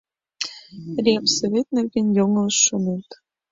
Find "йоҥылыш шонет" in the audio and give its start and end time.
2.17-3.07